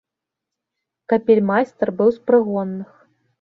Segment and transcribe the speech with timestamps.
[1.13, 2.91] Капельмайстар быў з прыгонных.